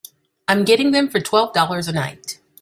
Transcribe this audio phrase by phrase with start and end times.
[0.47, 2.39] I'm getting them for twelve dollars a night.